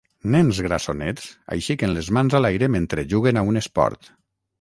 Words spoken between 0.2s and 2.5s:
Nens grassonets aixequen les mans a